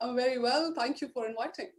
[0.00, 0.72] I'm very well.
[0.76, 1.70] Thank you for inviting.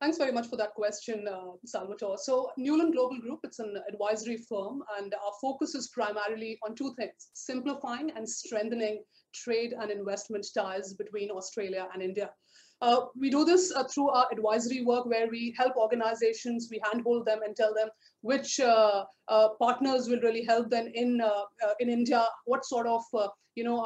[0.00, 2.18] Thanks very much for that question, uh, Salvatore.
[2.18, 6.92] So Newland Global Group, it's an advisory firm, and our focus is primarily on two
[6.98, 12.30] things, simplifying and strengthening trade and investment ties between Australia and India.
[12.82, 17.24] Uh, we do this uh, through our advisory work where we help organizations, we handhold
[17.24, 17.88] them and tell them
[18.22, 22.86] which uh, uh partners will really help them in, uh, uh, in India, what sort
[22.86, 23.02] of
[23.54, 23.84] you know,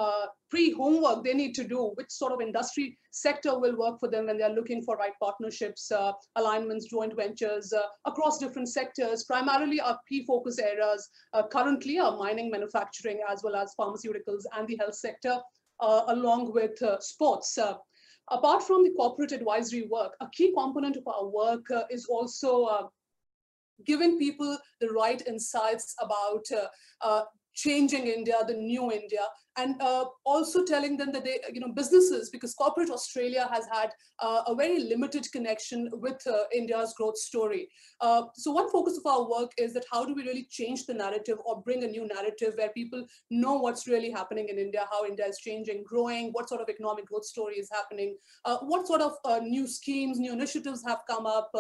[0.48, 4.38] pre-homework they need to do, which sort of industry sector will work for them when
[4.38, 5.90] they're looking for right partnerships,
[6.36, 7.74] alignments, joint ventures
[8.04, 9.24] across different sectors.
[9.24, 11.08] Primarily our key focus areas
[11.50, 15.36] currently are mining, manufacturing, as well as pharmaceuticals and the health sector,
[15.80, 17.58] along with sports.
[18.28, 22.64] Apart from the corporate advisory work, a key component of our work uh, is also
[22.64, 22.88] uh,
[23.84, 26.66] giving people the right insights about uh,
[27.02, 27.24] uh
[27.56, 29.26] changing India, the new India,
[29.56, 33.90] and uh, also telling them that they, you know, businesses, because corporate Australia has had
[34.18, 37.68] uh, a very limited connection with uh, India's growth story.
[38.00, 40.92] Uh, so one focus of our work is that how do we really change the
[40.92, 45.06] narrative or bring a new narrative where people know what's really happening in India, how
[45.06, 49.00] India is changing, growing, what sort of economic growth story is happening, uh, what sort
[49.00, 51.50] of uh, new schemes, new initiatives have come up.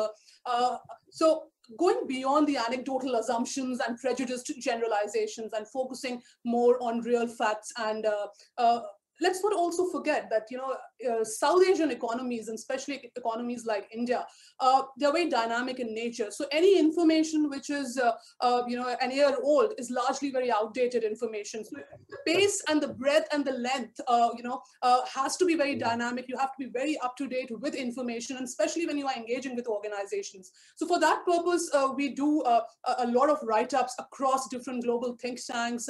[1.08, 1.44] so
[1.78, 8.06] going beyond the anecdotal assumptions and prejudiced generalizations and focusing more on real facts and
[8.06, 8.26] uh,
[8.58, 8.80] uh,
[9.20, 10.76] let's not also forget that you know
[11.08, 14.26] uh, South Asian economies and especially economies like India,
[14.60, 16.30] uh, they're very dynamic in nature.
[16.30, 20.50] So any information which is uh, uh you know an year old is largely very
[20.50, 21.64] outdated information.
[21.64, 21.76] So
[22.10, 25.56] the pace and the breadth and the length uh, you know uh, has to be
[25.56, 26.26] very dynamic.
[26.28, 29.16] You have to be very up to date with information, and especially when you are
[29.16, 30.52] engaging with organizations.
[30.76, 35.88] So for that purpose, we do a lot of write-ups across different global think tanks.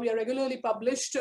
[0.00, 1.16] we are regularly published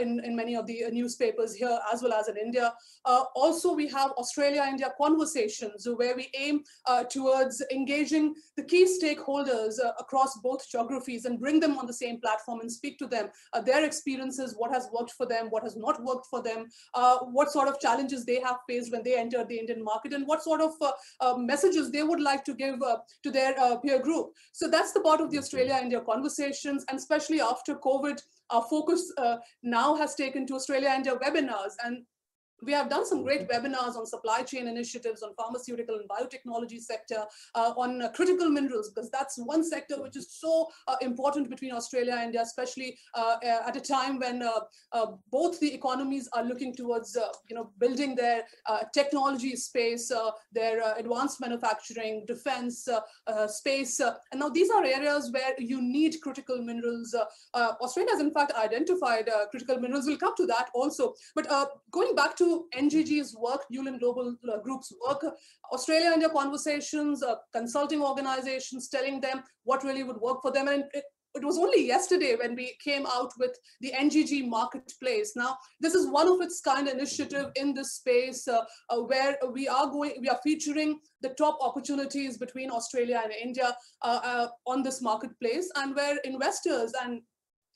[0.00, 2.72] in in many of the uh, newspapers here as well as in India.
[3.04, 9.74] Uh, also, we have Australia-India conversations where we aim uh, towards engaging the key stakeholders
[9.84, 13.26] uh, across both geographies and bring them on the same platform and speak to them,
[13.52, 17.18] uh, their experiences, what has worked for them, what has not worked for them, uh,
[17.38, 20.42] what sort of challenges they have faced when they entered the Indian market, and what
[20.42, 20.72] sort of
[21.38, 22.76] messages they would like to give
[23.24, 23.52] to their
[23.82, 24.26] peer group.
[24.52, 25.44] So that's the part of the mm-hmm.
[25.44, 28.18] Australia-India conversations, and especially after COVID,
[28.50, 31.74] our focus uh, now has taken to Australia India webinars.
[31.84, 32.04] And
[32.62, 37.24] we have done some great webinars on supply chain initiatives, on pharmaceutical and biotechnology sector,
[37.54, 41.72] uh, on uh, critical minerals, because that's one sector which is so uh, important between
[41.72, 46.44] Australia and India, especially uh, uh, at a time when uh, both the economies are
[46.44, 47.16] looking towards,
[47.48, 48.44] you know, building their
[48.94, 50.12] technology space,
[50.52, 52.88] their advanced manufacturing, defense
[53.48, 54.00] space.
[54.00, 57.14] and now these are areas where you need critical minerals.
[57.54, 60.06] Australia has in fact identified critical minerals.
[60.06, 61.14] We'll come to that also.
[61.34, 61.48] But
[61.90, 65.24] going back to NGG's work, Newland Global uh, Group's work,
[65.72, 70.68] Australia India conversations, uh, consulting organizations telling them what really would work for them.
[70.68, 75.32] And it, it was only yesterday when we came out with the NGG marketplace.
[75.36, 79.68] Now, this is one of its kind initiative in this space uh, uh, where we
[79.68, 84.82] are going, we are featuring the top opportunities between Australia and India uh, uh on
[84.82, 87.22] this marketplace and where investors and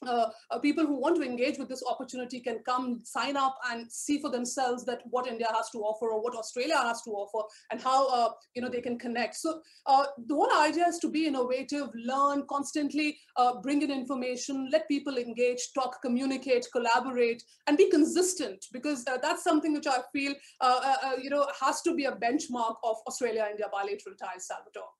[0.06, 3.90] uh, uh, people who want to engage with this opportunity can come sign up and
[3.90, 7.46] see for themselves that what India has to offer or what Australia has to offer
[7.70, 9.36] and how uh, you know they can connect.
[9.36, 14.68] So uh, the whole idea is to be innovative, learn constantly, uh, bring in information,
[14.70, 19.98] let people engage, talk, communicate, collaborate, and be consistent because uh, that's something which I
[20.12, 20.34] feel
[21.22, 24.90] you know has to be a benchmark of Australia-India bilateral ties, Salvatore.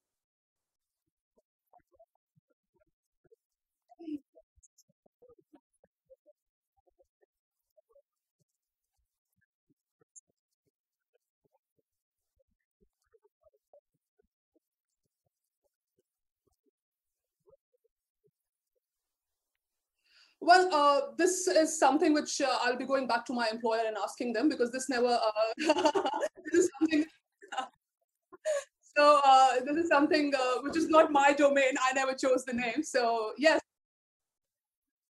[20.45, 23.97] Well, uh, this is something which uh, I'll be going back to my employer and
[23.97, 25.53] asking them because this never, uh,
[26.45, 27.05] this is something,
[28.97, 31.73] so uh, this is something uh, which is not my domain.
[31.83, 32.83] I never chose the name.
[32.83, 33.59] So yes.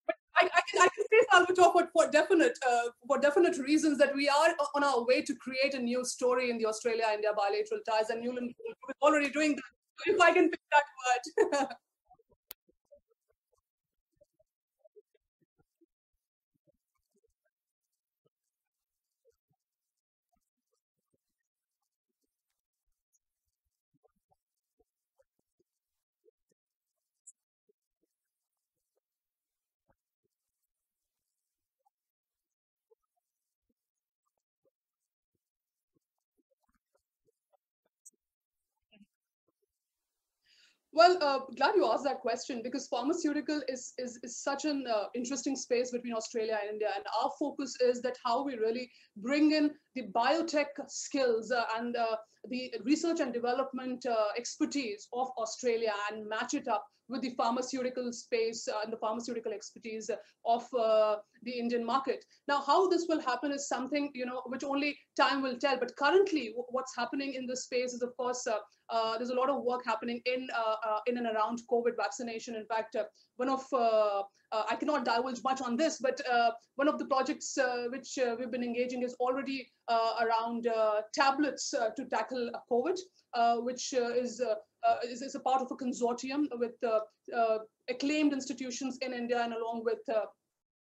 [0.06, 3.96] But I, I, can, I can say Salvatore for, for definite uh, for definite reasons
[3.98, 7.80] that we are on our way to create a new story in the Australia-India bilateral
[7.88, 10.12] ties, and Newland is already doing that.
[10.12, 11.68] If I can pick that word.
[40.94, 45.04] Well, uh, glad you asked that question because pharmaceutical is is, is such an uh,
[45.14, 49.52] interesting space between Australia and India, and our focus is that how we really bring
[49.52, 52.16] in the biotech skills uh, and uh,
[52.50, 58.12] the research and development uh, expertise of Australia and match it up with the pharmaceutical
[58.12, 60.10] space uh, and the pharmaceutical expertise
[60.44, 62.24] of the Indian market.
[62.48, 65.78] Now, how this will happen is something you know which only time will tell.
[65.78, 68.46] But currently, what's happening in this space is, of course,
[68.90, 71.96] uh, uh there's a lot of work happening in uh, uh, in and around COVID
[71.96, 72.54] vaccination.
[72.54, 72.96] In fact,
[73.36, 73.64] one of
[74.54, 76.20] I cannot divulge much on this, but
[76.76, 77.58] one of the projects
[77.90, 79.70] which we've been engaging is already
[80.20, 80.68] around
[81.14, 82.98] tablets to tackle COVID,
[83.64, 84.42] which is
[84.86, 87.00] uh, is, is, a part of a consortium with uh,
[87.36, 87.58] uh,
[87.88, 90.00] acclaimed institutions in India and along with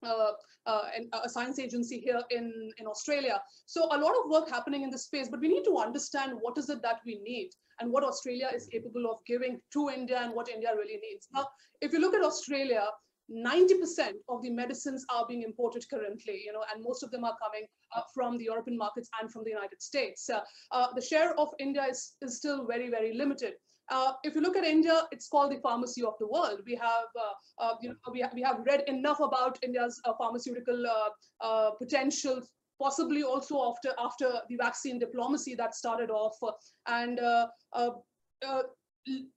[0.02, 0.32] uh,
[0.66, 0.82] uh,
[1.24, 3.40] a science agency here in, in Australia.
[3.66, 6.58] So a lot of work happening in this space, but we need to understand what
[6.58, 7.50] is it that we need
[7.80, 11.28] and what Australia is capable of giving to India and what India really needs.
[11.32, 11.46] Now,
[11.80, 12.84] if you look at Australia,
[13.30, 17.36] 90% of the medicines are being imported currently, you know, and most of them are
[17.42, 20.28] coming uh, from the European markets and from the United States.
[20.28, 20.40] Uh,
[20.72, 23.54] uh, the share of India is, is still very, very limited.
[23.90, 26.60] Uh, if you look at India, it's called the pharmacy of the world.
[26.64, 30.12] We have, uh, uh, you know, we, ha we have read enough about India's uh,
[30.16, 31.08] pharmaceutical uh,
[31.44, 32.40] uh, potential,
[32.80, 36.38] possibly also after after the vaccine diplomacy that started off,
[36.86, 37.20] and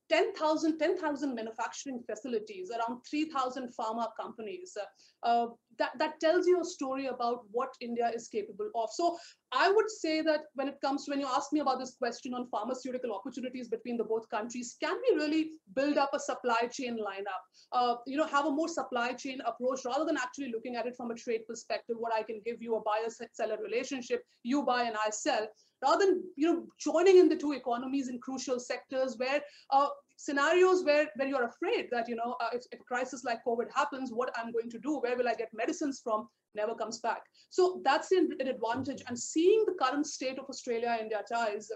[0.09, 0.97] 10,000 10,
[1.35, 4.77] manufacturing facilities, around 3,000 pharma companies.
[5.23, 5.47] Uh,
[5.79, 8.89] that, that tells you a story about what India is capable of.
[8.93, 9.17] So
[9.51, 12.33] I would say that when it comes to, when you ask me about this question
[12.33, 16.97] on pharmaceutical opportunities between the both countries, can we really build up a supply chain
[16.97, 17.41] lineup?
[17.71, 20.95] Uh, you know, have a more supply chain approach rather than actually looking at it
[20.95, 24.95] from a trade perspective, what I can give you a buyer-seller relationship, you buy and
[24.95, 25.47] I sell
[25.83, 29.41] rather than you know joining in the two economies in crucial sectors where
[29.71, 29.87] uh,
[30.17, 33.67] scenarios where where you're afraid that you know uh, if, if, a crisis like covid
[33.75, 34.99] happens what i'm going to do?
[34.99, 36.27] Where will i get medicines from?
[36.55, 37.23] Never comes back.
[37.49, 39.01] So that's an, an advantage.
[39.07, 41.69] And seeing the current state of australia india ties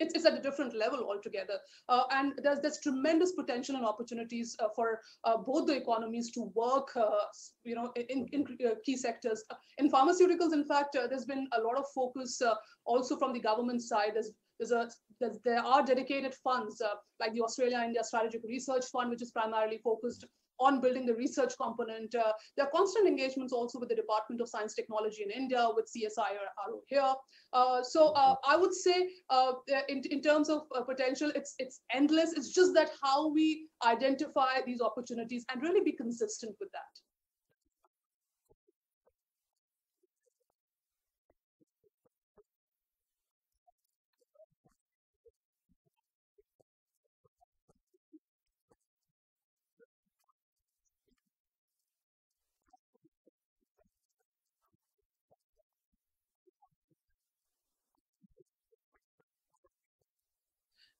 [0.00, 1.58] it's, it's at a different level altogether.
[1.88, 6.50] Uh, and there's, there's tremendous potential and opportunities uh, for uh, both the economies to
[6.54, 7.10] work, uh,
[7.64, 9.44] you know, in, in uh, key sectors.
[9.78, 12.40] In pharmaceuticals, in fact, uh, there's been a lot of focus
[12.84, 14.12] also from the government side.
[14.14, 14.88] There's, there's a,
[15.20, 16.80] there's, there are dedicated funds
[17.20, 20.24] like the Australia-India Strategic Research Fund, which is primarily focused
[20.60, 22.14] on building the research component.
[22.14, 25.90] Uh, there are constant engagements also with the Department of Science Technology in India, with
[25.94, 27.12] CSIRO here.
[27.52, 29.52] Uh, so uh, I would say uh,
[29.88, 32.32] in, in terms of uh, potential, it's, it's endless.
[32.32, 37.03] It's just that how we identify these opportunities and really be consistent with that.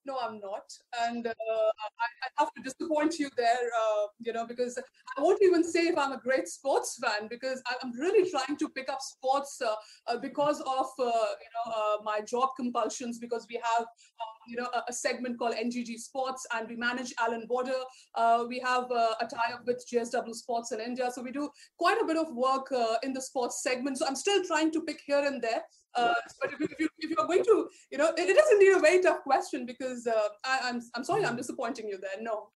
[0.05, 0.71] No, I'm not.
[1.01, 4.77] And uh, I, I, have to disappoint you there, uh, you know, because
[5.17, 8.69] I won't even say if I'm a great sports fan because I'm really trying to
[8.69, 9.73] pick up sports uh,
[10.07, 11.03] uh because of, uh,
[11.43, 13.85] you know, uh, my job compulsions because we have,
[14.47, 17.81] you know, a, a, segment called NGG Sports and we manage Allan Border.
[18.47, 21.09] we have a tie-up with JSW Sports in India.
[21.13, 22.71] So we do quite a bit of work
[23.03, 23.97] in the sports segment.
[23.97, 25.63] So I'm still trying to pick here and there.
[25.95, 28.75] Uh, but if, if, you, if you're going to, you know, it, it is indeed
[28.75, 32.21] a very tough question because uh, I, I'm, I'm sorry, I'm disappointing you there.
[32.21, 32.49] No.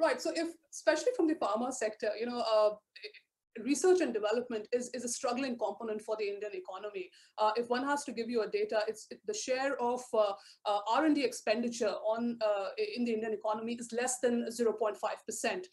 [0.00, 0.20] Right.
[0.22, 2.70] So if, especially from the pharma sector, you know, uh,
[3.64, 7.10] research and development is, is a struggling component for the Indian economy.
[7.36, 10.32] Uh, if one has to give you a data, it's it, the share of uh,
[10.66, 15.64] uh, R&D expenditure on uh, in the Indian economy is less than 0.5%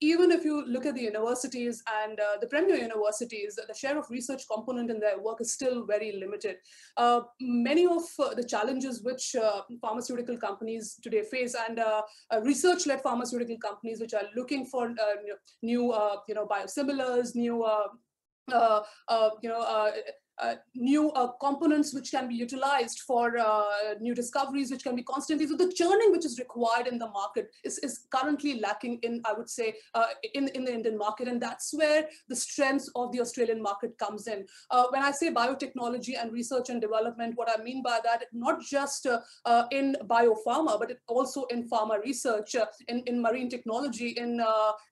[0.00, 4.08] even if you look at the universities and uh, the premier universities, the share of
[4.10, 6.56] research component in their work is still very limited.
[6.96, 12.40] Uh, many of uh, the challenges which uh, pharmaceutical companies today face and uh, uh,
[12.42, 14.94] research-led pharmaceutical companies which are looking for
[15.62, 15.94] new,
[16.28, 17.66] you know, biosimilars, new,
[18.48, 19.92] you know,
[20.40, 23.64] uh, new uh, components which can be utilized for uh,
[24.00, 25.46] new discoveries, which can be constantly.
[25.46, 29.32] So the churning which is required in the market is, is currently lacking in, I
[29.32, 31.26] would say, uh, in, in the Indian market.
[31.26, 34.46] And that's where the strength of the Australian market comes in.
[34.70, 38.60] Uh, when I say biotechnology and research and development, what I mean by that, not
[38.60, 39.06] just
[39.72, 42.54] in biopharma, but also in pharma research,
[42.86, 44.40] in, in marine technology, in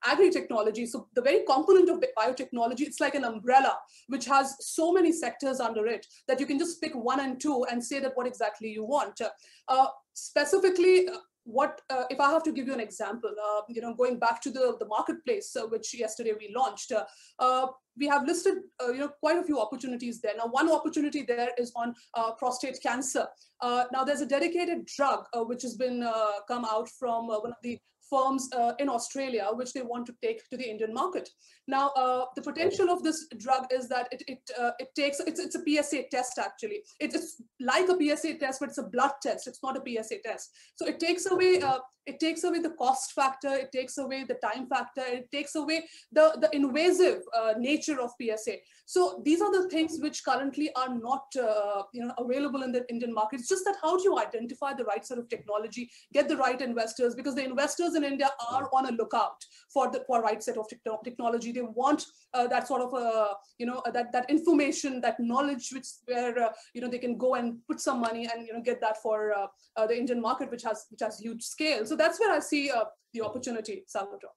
[0.05, 0.87] agri-technology.
[0.87, 5.36] So the very component of biotechnology, it's like an umbrella, which has so many sectors
[5.45, 8.69] under it that you can just pick one and two and say that what exactly
[8.69, 9.21] you want.
[9.69, 13.31] Uh, specifically, uh, what uh, if I have to give you an example?
[13.31, 16.93] Uh, you know, going back to the the marketplace, uh, which yesterday we launched,
[17.39, 17.67] uh,
[17.97, 18.55] we have listed
[18.89, 20.35] you know quite a few opportunities there.
[20.37, 21.95] Now, one opportunity there is on
[22.39, 23.27] prostate cancer.
[23.63, 26.01] now, there's a dedicated drug which has been
[26.49, 27.79] come out from one of the
[28.09, 31.29] firms uh, in Australia, which they want to take to the Indian market.
[31.69, 35.41] Now, uh, the potential of this drug is that it it, uh, it takes it's,
[35.41, 36.83] it's a PSA test actually.
[37.01, 39.47] It, it's like a PSA test, but it's a blood test.
[39.47, 40.51] It's not a PSA test.
[40.77, 43.53] So it takes away uh, it takes away the cost factor.
[43.53, 45.03] It takes away the time factor.
[45.05, 48.57] It takes away the the invasive uh, nature of PSA.
[48.85, 52.85] So these are the things which currently are not uh, you know available in the
[52.89, 53.41] Indian market.
[53.41, 56.61] It's just that how do you identify the right sort of technology, get the right
[56.61, 60.57] investors because the investors in India are on a lookout for the for right set
[60.57, 60.67] of
[61.05, 61.53] technology.
[61.57, 65.89] They want uh, that sort of uh, you know that that information, that knowledge, which
[66.05, 68.81] where uh, you know they can go and put some money and you know get
[68.87, 69.47] that for uh,
[69.77, 71.87] uh, the Indian market, which has which has huge scale.
[71.87, 72.85] So that's where I see uh,
[73.15, 74.37] the opportunity, Salvatore.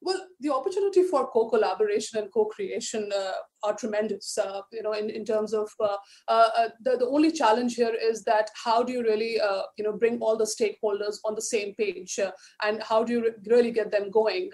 [0.00, 3.32] Well, the opportunity for co-collaboration and co-creation uh,
[3.62, 4.38] are tremendous.
[4.38, 5.96] Uh, you know, in, in terms of uh,
[6.28, 9.84] uh, uh, the the only challenge here is that how do you really uh, you
[9.84, 12.18] know bring all the stakeholders on the same page,
[12.62, 14.50] and how do you re really get them going?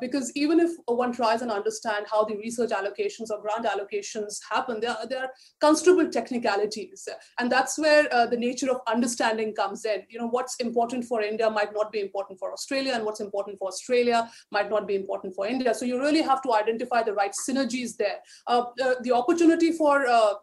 [0.00, 4.80] because even if one tries and understand how the research allocations or grant allocations happen,
[4.80, 7.08] there are, there are considerable technicalities,
[7.38, 10.02] and that's where the nature of understanding comes in.
[10.08, 13.58] You know, what's important for India might not be important for Australia, and what's important
[13.58, 15.74] for Australia might not be important for India.
[15.74, 18.18] So you really have to identify the right synergies there.
[18.46, 18.64] Uh,
[19.02, 20.34] the, opportunity for uh,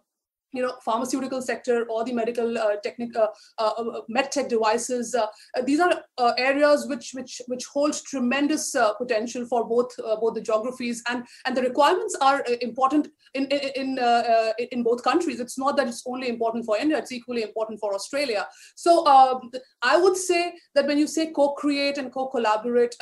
[0.51, 3.27] you know, pharmaceutical sector or the medical uh, technic, uh,
[3.57, 5.13] uh, uh medtech devices.
[5.13, 5.27] Uh,
[5.57, 6.03] uh, these are
[6.37, 11.61] areas which which which hold tremendous potential for both both the geographies and and the
[11.61, 15.39] requirements are important in in in, in both countries.
[15.39, 18.47] It's not that it's only important for India; it's equally important for Australia.
[18.75, 19.51] So um,
[19.81, 22.95] I would say that when you say co-create and co-collaborate,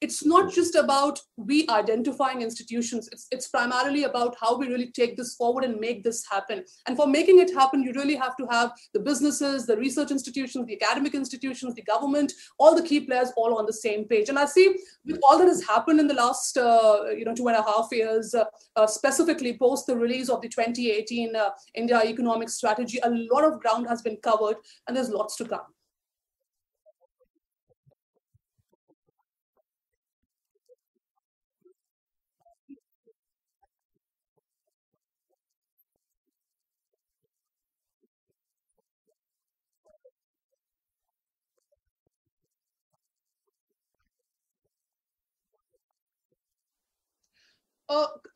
[0.00, 3.08] it's not just about we identifying institutions.
[3.12, 6.64] It's it's primarily about how we really take this forward and make this happen.
[6.86, 10.10] And and for making it happen, you really have to have the businesses, the research
[10.10, 14.28] institutions, the academic institutions, the government, all the key players all on the same page.
[14.28, 17.48] And I see with all that has happened in the last, uh, you know, two
[17.48, 18.44] and a half years, uh,
[18.76, 23.58] uh, specifically post the release of the 2018 uh, India Economic Strategy, a lot of
[23.58, 24.56] ground has been covered
[24.86, 25.72] and there's lots to come.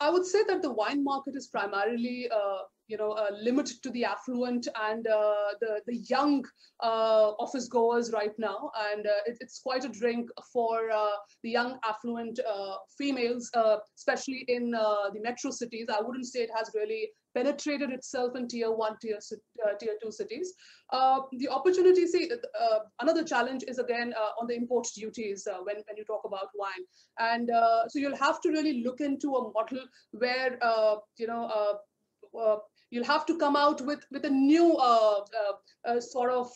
[0.00, 3.90] I would say that the wine market is primarily, uh, you know, uh, limited to
[3.90, 6.44] the affluent and uh, the the young
[6.82, 10.90] uh, office goers right now, and uh, it, it's quite a drink for
[11.42, 12.38] the young affluent
[12.98, 13.50] females,
[13.96, 15.86] especially in the metro cities.
[15.88, 19.18] I wouldn't say it has really penetrated itself in tier one, tier,
[19.64, 20.54] uh, tier two cities.
[20.90, 25.58] Uh, the opportunity, see, uh, another challenge is again uh, on the import duties uh,
[25.62, 26.84] when, when you talk about wine.
[27.18, 30.58] And uh, so you'll have to really look into a model where,
[31.18, 31.78] you know,
[32.90, 36.50] you'll have to come out with with a new uh, uh, uh, sort of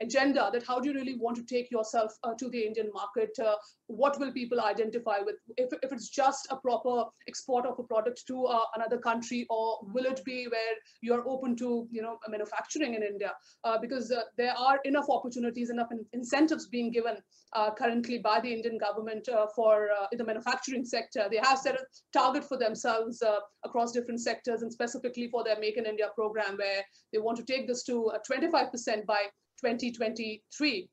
[0.00, 3.30] agenda that how do you really want to take yourself uh, to the Indian market?
[3.38, 3.54] Uh,
[3.86, 5.36] what will people identify with?
[5.56, 9.78] If, if it's just a proper export of a product to uh, another country, or
[9.92, 13.32] will it be where you're open to you know manufacturing in India?
[13.62, 17.16] Uh, because uh, there are enough opportunities, enough in incentives being given
[17.54, 21.26] uh, currently by the Indian government for in the manufacturing sector.
[21.30, 23.22] They have set a target for themselves
[23.64, 26.82] across different sectors, and specifically for their Make in India program, where
[27.12, 29.26] they want to take this to 25% by
[29.60, 30.88] 2023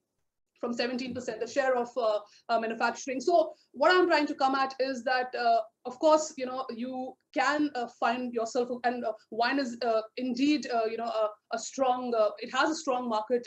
[0.62, 3.20] from 17%, the share of uh, uh, manufacturing.
[3.20, 7.14] So what I'm trying to come at is that, uh, of course, you know, you
[7.34, 12.14] can uh, find yourself, and uh, wine is uh, indeed, you know, a, a strong,
[12.40, 13.46] it has a strong market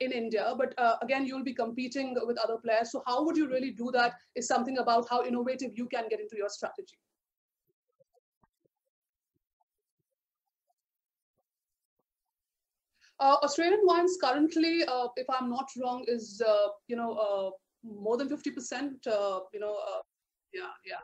[0.00, 2.92] in India, but again, you'll be competing with other players.
[2.92, 6.20] So how would you really do that is something about how innovative you can get
[6.20, 6.98] into your strategy.
[13.22, 17.50] Uh, Australian wines currently, uh, if I'm not wrong, is uh, you know uh,
[17.84, 19.06] more than fifty percent.
[19.06, 20.00] Uh, you know, uh,
[20.52, 21.02] yeah, yeah.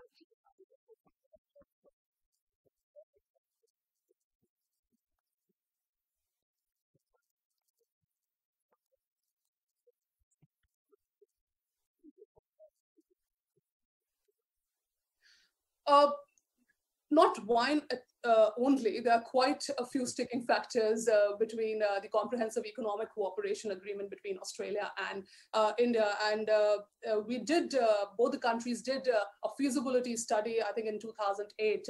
[17.10, 17.82] Not wine
[18.24, 23.12] uh, only, there are quite a few sticking factors uh, between uh, the Comprehensive Economic
[23.14, 26.14] Cooperation Agreement between Australia and uh, India.
[26.30, 27.74] And uh, uh, we did,
[28.16, 31.88] both the countries did a feasibility study, I think in 2008,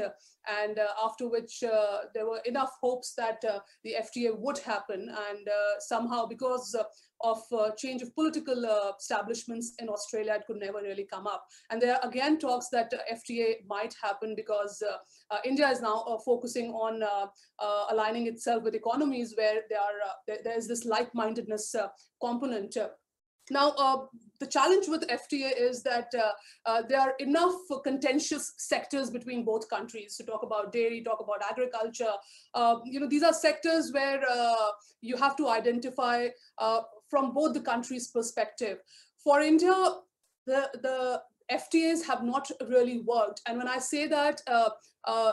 [0.63, 5.09] and after which there were enough hopes that the FTA would happen.
[5.31, 5.49] And
[5.81, 6.77] somehow, because
[7.21, 11.47] of uh, change of political uh, establishments in Australia, it could never really come up.
[11.71, 14.83] And there are again talks that uh, FTA might happen because
[15.45, 17.03] India is now focusing on
[17.91, 21.75] aligning itself with economies where there are there, is this like-mindedness
[22.21, 22.77] component.
[23.51, 24.05] Now, uh,
[24.41, 26.33] the challenge with FTA is that uh,
[26.67, 31.43] uh, there are enough contentious sectors between both countries to talk about dairy, talk about
[31.51, 32.13] agriculture.
[32.85, 34.23] you know, these are sectors where
[35.01, 36.29] you have to identify
[37.09, 38.79] from both the countries' perspective.
[39.23, 39.75] For India,
[40.47, 43.41] the, the FTAs have not really worked.
[43.47, 44.71] And when I say that, uh,
[45.05, 45.33] uh,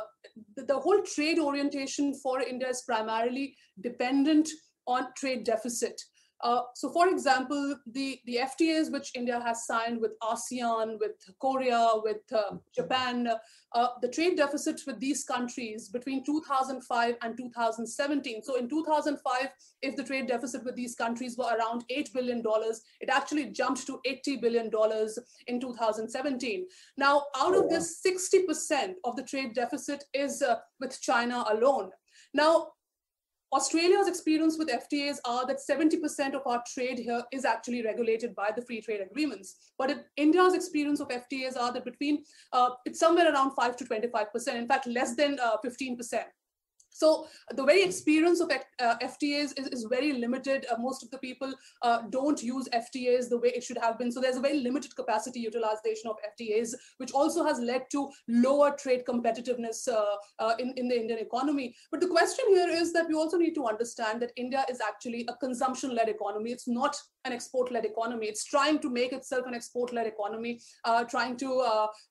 [0.56, 4.50] the, the, whole trade orientation for India is primarily dependent
[4.88, 6.02] on trade deficit.
[6.46, 11.90] Uh, so for example, the, the FTAs which India has signed with ASEAN, with Korea,
[12.04, 13.28] with uh, Japan,
[13.74, 18.44] uh, the trade deficit with these countries between 2005 and 2017.
[18.44, 19.50] So in 2005,
[19.82, 22.44] if the trade deficit with these countries were around $8 billion,
[23.02, 24.70] it actually jumped to $80 billion
[25.48, 26.68] in 2017.
[26.96, 31.90] Now, out of this, 60% of the trade deficit is uh, with China alone.
[32.36, 32.68] Now,
[33.56, 38.52] Australia's experience with FTAs are that 70% of our trade here is actually regulated by
[38.54, 39.72] the free trade agreements.
[39.78, 44.56] But India's experience of FTAs are that between, uh, it's somewhere around 5 to 25%,
[44.56, 46.24] in fact, less than uh, 15%.
[46.96, 50.66] So the very experience of uh, FTAs is, is, very limited.
[50.72, 54.14] Uh, most of the people uh, don't use FTAs the way it should have been.
[54.14, 58.72] So there's a very limited capacity utilization of FTAs, which also has led to lower
[58.78, 61.76] trade competitiveness uh, uh, in, in the Indian economy.
[61.92, 65.26] But the question here is that we also need to understand that India is actually
[65.28, 66.52] a consumption-led economy.
[66.52, 68.28] It's not an export-led economy.
[68.28, 71.46] It's trying to make itself an export-led economy, uh, trying to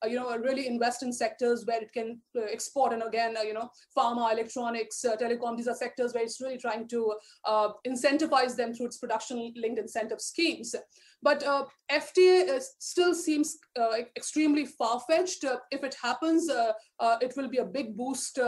[0.05, 2.21] you know really invest in sectors where it can
[2.53, 2.93] export.
[2.93, 6.89] And again, you know, pharma, electronics, uh, telecom, these are sectors where it's really trying
[6.89, 10.75] to uh, incentivize them through its production-linked incentive schemes.
[11.23, 15.45] But uh, FTA still seems uh, extremely far-fetched.
[15.45, 16.73] Uh, if it happens, uh,
[17.23, 18.39] it will be a big boost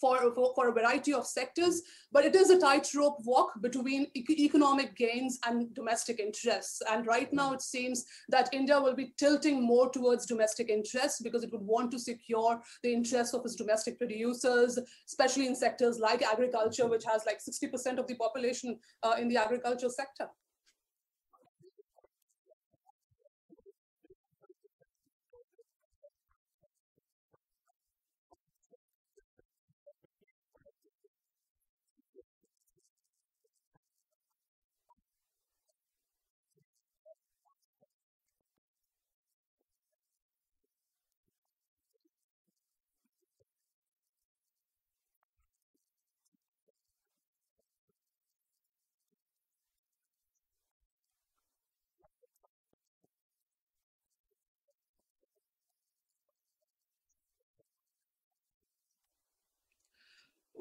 [0.00, 1.82] for, for, for, a variety of sectors,
[2.12, 6.82] but it is a tightrope walk between e economic gains and domestic interests.
[6.90, 11.42] And right now it seems that India will be tilting more towards domestic interests because
[11.42, 16.22] it would want to secure the interests of its domestic producers, especially in sectors like
[16.22, 20.28] agriculture, which has like 60% of the population uh, in the agriculture sector.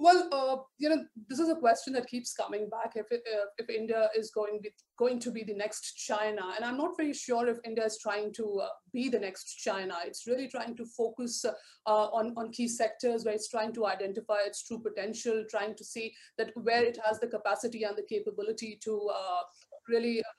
[0.05, 2.91] Well, uh, you know, this is a question that keeps coming back.
[2.95, 6.77] If uh, if India is going be, going to be the next China, and I'm
[6.77, 9.95] not very sure if India is trying to uh, be the next China.
[10.05, 14.37] It's really trying to focus uh, on on key sectors where it's trying to identify
[14.45, 18.77] its true potential, trying to see that where it has the capacity and the capability
[18.83, 19.41] to uh,
[19.89, 20.19] really.
[20.19, 20.33] Uh,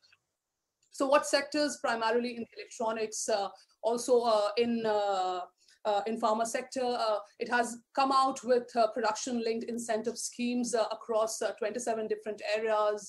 [0.92, 3.28] so, what sectors primarily in electronics,
[3.82, 4.14] also
[4.56, 5.40] in uh,
[5.86, 6.82] Uh, in pharma sector.
[6.82, 12.42] Uh, it has come out with uh, production-linked incentive schemes uh, across uh, 27 different
[12.56, 13.08] areas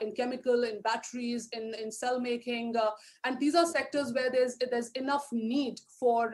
[0.00, 2.76] in chemical, in batteries, in, in cell making.
[3.24, 6.32] and these are sectors where there's, there's enough need for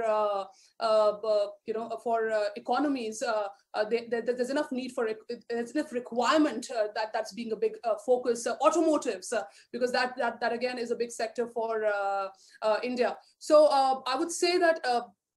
[0.81, 3.49] uh, you know, for uh, economies, uh,
[3.91, 5.09] they, they, there's enough need for
[5.49, 7.73] there's enough requirement that that's being a big
[8.05, 8.47] focus.
[8.63, 9.33] automotives,
[9.73, 11.85] because that, that that again is a big sector for
[12.83, 13.17] India.
[13.39, 13.67] So
[14.07, 14.81] I would say that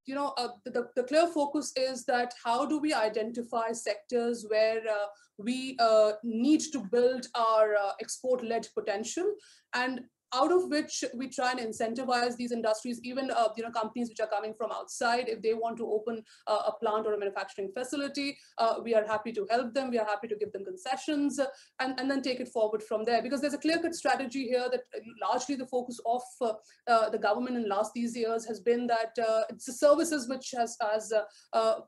[0.06, 4.82] you know, uh, the, the clear focus is that how do we identify sectors where
[4.88, 9.34] uh, we uh, need to build our uh, export-led potential?
[9.74, 10.02] And
[10.36, 14.20] out of which we try and incentivize these industries, even uh, you know companies which
[14.20, 17.72] are coming from outside, if they want to open uh, a plant or a manufacturing
[17.78, 19.90] facility, uh, we are happy to help them.
[19.90, 21.40] We are happy to give them concessions
[21.80, 23.22] and, and then take it forward from there.
[23.22, 24.82] Because there's a clear-cut strategy here that
[25.22, 26.54] largely the focus of uh,
[26.88, 30.28] uh, the government in the last these years has been that uh, it's the services
[30.28, 31.14] which has, has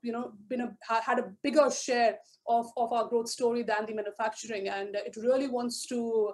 [0.03, 3.93] you know been a, had a bigger share of, of our growth story than the
[3.93, 6.31] manufacturing, and it really wants to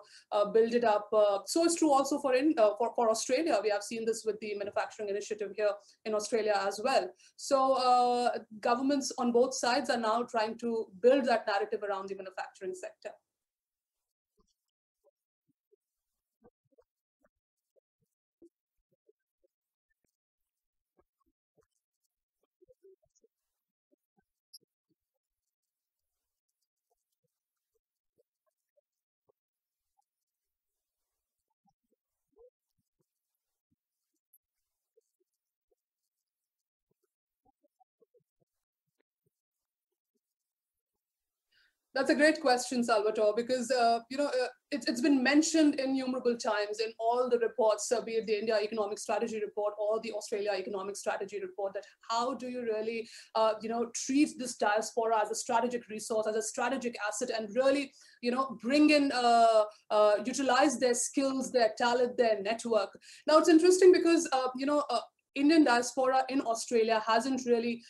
[0.54, 1.10] build it up.
[1.46, 3.56] so it's true also for, in, uh, for, for Australia.
[3.64, 5.74] We have seen this with the manufacturing initiative here
[6.06, 7.06] in Australia as well.
[7.50, 10.70] So uh, governments on both sides are now trying to
[11.06, 13.14] build that narrative around the manufacturing sector.
[41.94, 46.38] That's a great question, Salvatore, because uh, you know uh, it, has been mentioned innumerable
[46.38, 50.14] times in all the reports, uh, be it the India Economic Strategy Report or the
[50.14, 55.22] Australia Economic Strategy Report, that how do you really uh, you know treat this diaspora
[55.22, 59.64] as a strategic resource, as a strategic asset, and really you know bring in uh,
[59.90, 62.98] uh, utilize their skills, their talent, their network.
[63.28, 64.86] Now it's interesting because you know
[65.36, 67.82] Indian diaspora in Australia hasn't really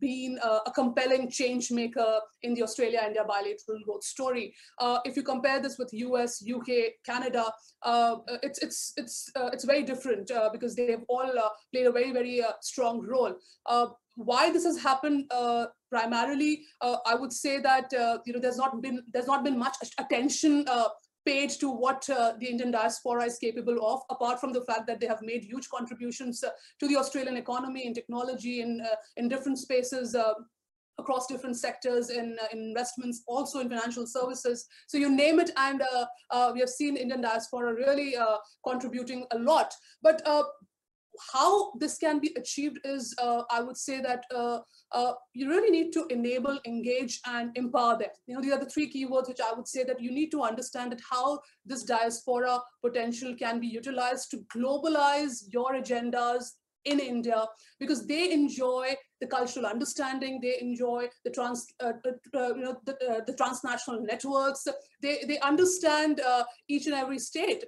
[0.00, 4.54] been uh, a compelling change maker in the Australia-India bilateral growth story.
[4.78, 9.64] Uh, if you compare this with US, UK, Canada, uh, it's it's it's uh, it's
[9.64, 13.34] very different uh, because they have all uh, played a very very strong role.
[14.16, 15.30] why this has happened
[15.90, 17.92] primarily, I would say that
[18.26, 20.66] you know there's not been there's not been much attention
[21.26, 25.00] paid to what uh, the Indian diaspora is capable of, apart from the fact that
[25.00, 29.28] they have made huge contributions uh, to the Australian economy in technology, in, uh, in
[29.28, 30.34] different spaces, uh,
[30.98, 34.66] across different sectors in, uh, in, investments, also in financial services.
[34.86, 35.82] So you name it, and
[36.30, 38.14] uh, we have seen Indian diaspora really
[38.66, 39.72] contributing a lot.
[40.02, 40.22] But
[41.32, 44.60] how this can be achieved is, uh, I would say that uh,
[44.92, 48.08] uh, you really need to enable, engage, and empower them.
[48.26, 50.42] You know, these are the three keywords which I would say that you need to
[50.42, 56.52] understand that how this diaspora potential can be utilized to globalize your agendas
[56.84, 57.46] in India
[57.78, 61.92] because they enjoy the cultural understanding, they enjoy the trans, uh,
[62.34, 64.66] uh, you know, the, uh, the, transnational networks.
[65.02, 67.64] They they understand uh, each and every state.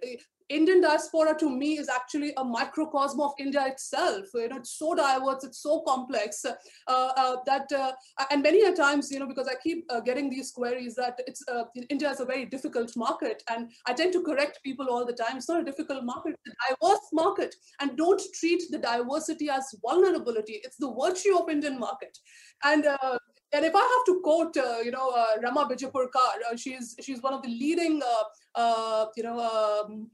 [0.48, 4.26] Indian diaspora to me is actually a microcosm of India itself.
[4.35, 6.55] You know, it's so diverse, it's so complex uh,
[6.88, 7.92] uh, that, uh,
[8.31, 11.42] and many a times, you know, because I keep uh, getting these queries that it's
[11.48, 15.12] uh, India is a very difficult market, and I tend to correct people all the
[15.12, 15.37] time.
[15.37, 19.74] It's not a difficult market; it's a diverse market, and don't treat the diversity as
[19.83, 20.61] vulnerability.
[20.64, 22.18] It's the virtue of Indian market,
[22.64, 22.87] and.
[22.87, 23.18] Uh,
[23.55, 27.50] and if I have to quote, you know, Rama Bijapurkar, she's she's one of the
[27.50, 28.00] leading,
[29.16, 30.09] you know, um,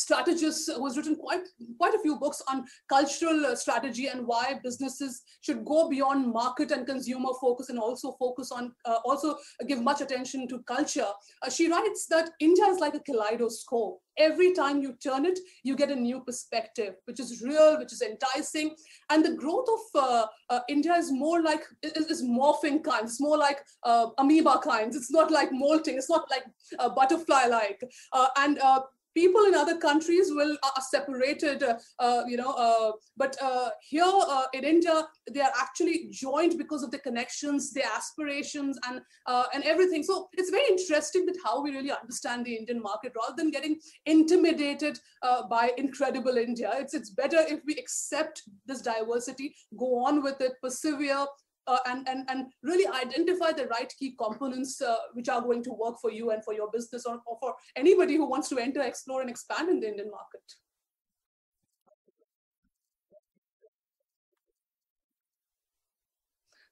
[0.00, 1.46] strategist who has written quite
[1.78, 6.70] quite a few books on cultural uh, strategy and why businesses should go beyond market
[6.70, 9.36] and consumer focus and also focus on uh, also
[9.68, 11.10] give much attention to culture.
[11.42, 14.00] Uh, she writes that india is like a kaleidoscope.
[14.18, 18.02] Every time you turn it you get a new perspective which is real which is
[18.02, 18.74] enticing.
[19.10, 23.20] And the growth of uh, uh, india is more like is, is morphing kind it's
[23.20, 24.96] more like uh, amoeba kinds.
[24.96, 26.46] It's not like molting it's not like
[26.96, 27.80] butterfly like
[28.36, 28.58] and
[29.14, 34.04] people in other countries will are separated, uh, uh, you know, uh, but uh, here
[34.04, 39.44] uh, in India, they are actually joined because of the connections, their aspirations, and uh,
[39.54, 40.02] and everything.
[40.02, 43.78] So it's very interesting that how we really understand the Indian market rather than getting
[44.06, 44.98] intimidated
[45.48, 46.72] by incredible India.
[46.76, 51.26] It's it's better if we accept this diversity, go on with it, persevere,
[51.66, 55.72] uh, and, and, and really identify the right key components uh, which are going to
[55.72, 58.82] work for you and for your business or, or for anybody who wants to enter,
[58.82, 60.42] explore, and expand in the Indian market.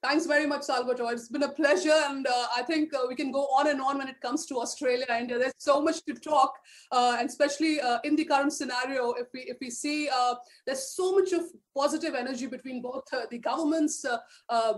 [0.00, 1.12] Thanks very much, Salvatore.
[1.12, 3.98] It's been a pleasure, and uh, I think uh, we can go on and on
[3.98, 5.40] when it comes to Australia India.
[5.40, 6.52] There's so much to talk,
[6.92, 10.94] uh, and especially uh, in the current scenario, if we if we see uh, there's
[10.94, 11.42] so much of
[11.76, 14.04] positive energy between both uh, the governments,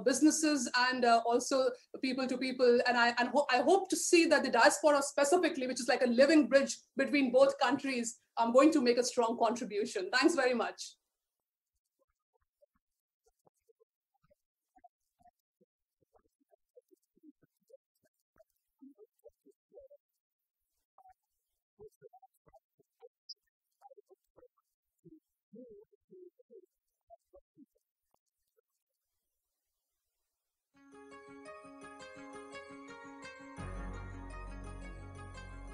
[0.06, 1.68] businesses, and also
[2.00, 2.80] people to people.
[2.88, 6.02] And I and ho I hope to see that the diaspora specifically, which is like
[6.02, 10.08] a living bridge between both countries, I'm going to make a strong contribution.
[10.10, 10.94] Thanks very much.